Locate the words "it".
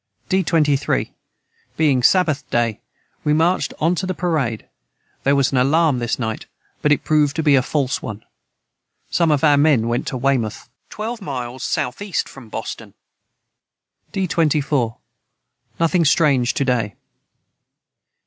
6.91-7.03